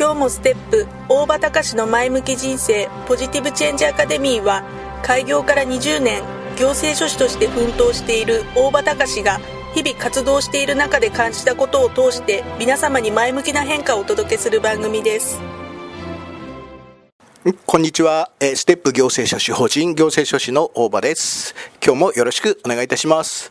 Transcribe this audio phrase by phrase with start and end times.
[0.00, 4.64] 今日もステップ大場隆の前向き人生ポジティブチェンジアカデミーは
[5.02, 6.22] 開業から20年
[6.58, 9.40] 行政書士として奮闘している大場隆が
[9.74, 15.38] 日々活動している中で感じたことを通して皆様に前向きな変化をお届けする番組です
[17.66, 18.30] こんにちは。
[18.40, 21.54] えステップ行政書士法人行政書士の大場です。
[21.84, 23.50] 今日もよろしくお願いいたします。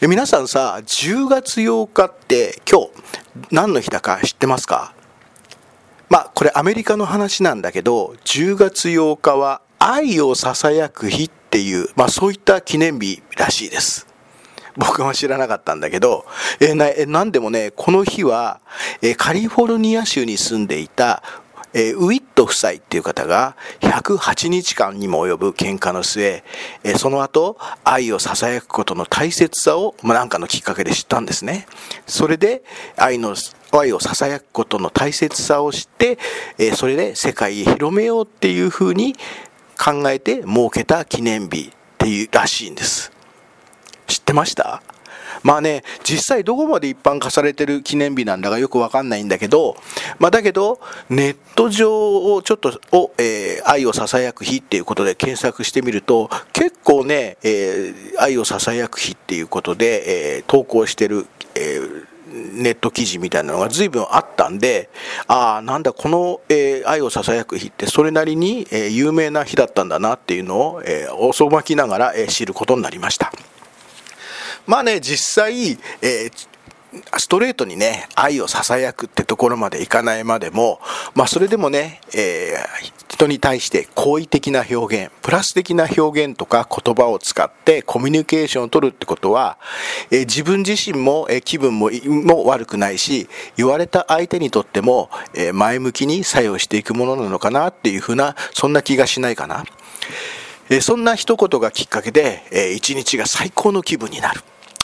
[0.00, 4.97] 皆さんさ、10月8日って今日何の日だか知ってますか？
[6.08, 14.06] まあこれアメリカの話なんだけど10月8日は愛を囁く日っていう、まあ、そういった記念日らしいです。
[14.76, 16.24] 僕は知らなかったんだけど、
[16.60, 18.60] えななんでもね、この日は、
[19.02, 21.22] えカリフォルニア州に住んでいた
[21.74, 26.42] えウィット夫妻っていう方が108日間にも及ぶ喧嘩の末、
[26.84, 31.66] えその後愛を囁くことの大切さを、まあ、かのきっかけで知ったんですね。
[32.06, 32.62] それで
[32.96, 33.34] 愛の
[33.72, 36.18] 愛を囁くことの大切さを知って、
[36.58, 39.14] えそれで世界へ広めようっていうふうに
[39.78, 43.12] 考えて設けた記念日っていうらしいんです。
[44.06, 44.82] 知ってました？
[45.42, 49.76] まあね、実際どこまで一般化されてる記念日なんだかよくわかんないんだけど、
[50.18, 64.90] まあだけど、ネット上をちょっと、を、えー、愛を囁く日っていうことで検索してみると、結構ね、えー、愛を囁く日っていうことで、えー、投稿してる、えーネット記事みたいなのが随分あったんで、
[65.26, 73.32] ああ、なんだ、この、えー、愛を囁く日ってそれなりに、えー、有名な日だったんだなっていうのを、えー、遅まきながら、えー、知ることになりました。
[74.68, 76.48] まあね、実際、えー
[77.18, 80.80] ストレートにね、愛を囁くってところまでいかないまでも、
[81.14, 89.58] まあそれでもね、えー、人に対して好意的な表現、プラス的な表現とか言葉を使ってコミュニケーションを取るってことは、
[90.10, 91.90] えー、自分自身も、えー、気分も
[92.24, 99.64] も悪くないし、言われた相手にとっても、え前向きに作用していくものなのかなっていうふうな、そんな気がしないかな。
[100.70, 104.40] えそんな一言がきっかけで、え一日が最高の気分になる。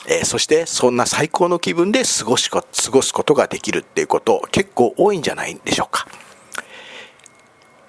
[0.06, 6.06] えー、そしてそんな最高の気分で過ごし過ごすことができるっていうこと結構多いんじゃないでしょうか。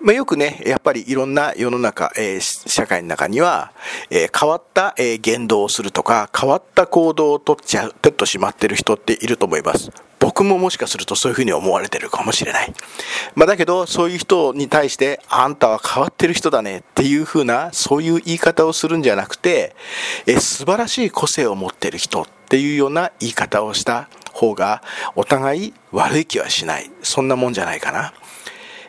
[0.01, 3.71] まあ、よくね、やっぱりいろんな世の中、えー、社会の中には、
[4.09, 9.91] えー、変わった、えー、言動をするとか、変わった行動をとっちゃう、とってしまってる人っていると思います。
[10.19, 12.73] 僕ももしかするとそういうふうに思われてるかもしれない。
[13.35, 19.75] まあ、だけど、そういう人に対して、あんたは変わってる人だねっていうふうな、そういう言い方をするんじゃなくて、
[20.25, 24.81] え素晴らしい個性を持ってる人っていうような言い方をした方が、
[25.15, 26.91] お互い悪い気はしない。
[27.03, 28.13] そんなもんじゃないかな。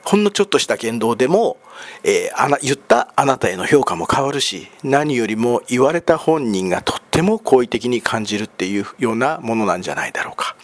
[0.07, 1.59] ほんのちょっとした言動でも、
[2.05, 10.55] えー、あな言ったあなたへの評価も変わるし何よりも言われた本人がとっても好意的に感じるっていうようなものなんじゃないだろうか。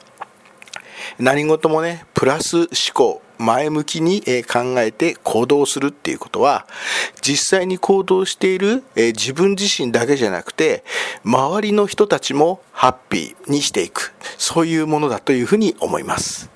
[1.19, 6.67] 何事もね、プラス思考、前向きに考えて行動するっていうことは、
[7.21, 10.85] 実際に行動している自分自身だけじゃなくて、
[11.25, 16.52] 周りの人たちもハッピーにしていく、そういうものだというふうに思います。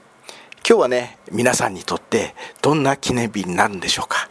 [0.68, 4.28] 今日はね、皆さんにとってどんな記念日になるんでしょうか？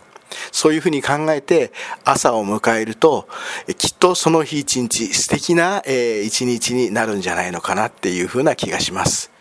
[0.52, 1.72] そういうふうに考えて
[2.04, 3.30] 朝を迎えると、
[3.78, 9.32] きっとその日一日素敵な一日になるんじゃないのかなっていうふうな気がします。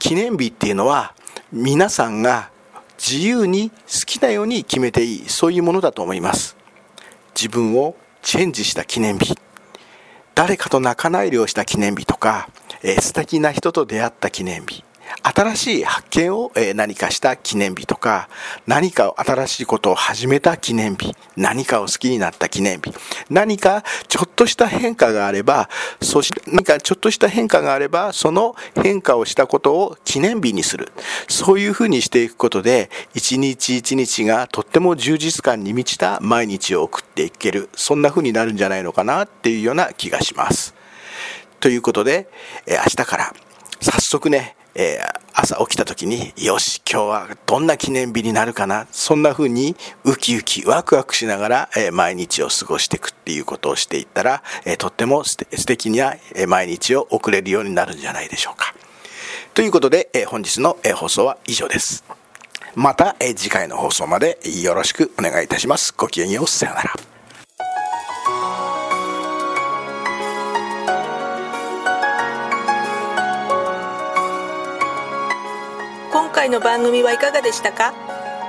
[0.00, 1.14] 記念日っていうのは
[1.52, 2.50] 皆さんが
[2.98, 6.56] 自由に好きなように決めていいそういうものだと思います
[7.34, 9.36] 自分をチェンジした記念日
[10.34, 12.48] 誰かと仲直りをした記念日とか、
[12.82, 14.84] えー、素敵な人と出会った記念日
[15.22, 18.28] 新しい発見を、何かした記念日とか
[18.66, 22.92] 何か新しいことを始めた記念日何かを好きになった記念日
[23.30, 25.68] 何かちょっとした変化があれば
[26.00, 30.92] そして何かちょっとした変化があればその変化をしたことを記念日にする
[31.28, 40.74] そういうふうにしていくことで一日一日がとっても充実感に満ちた毎日を送っていけるそんなふうになるんじゃないのかなっていうような気がします。
[41.60, 42.28] ということで、
[42.66, 43.34] 明日から
[43.80, 45.00] 早速ね、え
[45.34, 48.86] 朝起きた時によし今日はどんな記念日になるかな？
[48.92, 55.36] そんな風にウキウキワクワクしながら、え毎日を過ごしていくっていうことをしていったら、えとっても素
[55.66, 56.14] 敵な
[56.46, 58.72] 毎日を送れるようになるんじゃないでしょうか。
[59.52, 62.04] ということで、え本日の放送は以上です。
[62.76, 65.92] また、え次回の放送までよろしくお願いいたします。
[65.96, 66.46] ごきげんよう。
[66.46, 67.07] さようなら。
[76.48, 77.92] 回の番組はいかがでしたか？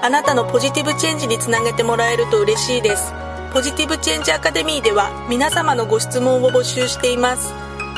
[0.02, 3.12] あなたのポジティブチェンジにつなげてもらえると嬉しいです。
[3.54, 7.54] ポジティブチェンジアカデミーでは皆様のご質問を募集しています。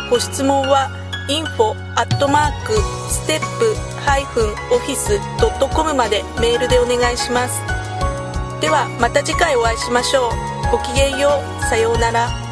[0.09, 0.89] ご質問は
[1.29, 2.73] info アットマーク
[3.11, 7.61] ステップハイフンオフィスドットコムまでメールでお願いします。
[8.59, 10.31] ではまた次回お会いしましょう。
[10.71, 11.63] ごきげんよう。
[11.65, 12.50] さようなら。